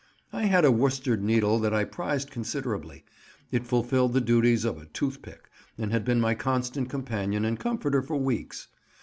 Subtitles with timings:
[0.33, 3.05] I had a worsted needle that I prized considerably;
[3.51, 8.01] it fulfilled the duties of a toothpick, and had been my constant companion and comforter
[8.01, 8.67] for weeks.